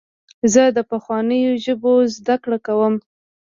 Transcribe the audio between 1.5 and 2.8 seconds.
ژبو زدهکړه